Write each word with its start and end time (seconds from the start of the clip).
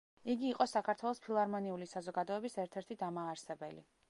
იგი 0.35 0.47
იყო 0.51 0.65
საქართველოს 0.71 1.21
ფილარმონიული 1.27 1.91
საზოგადოების 1.93 2.61
ერთ-ერთი 2.65 3.03
დამაარსებელი. 3.05 3.91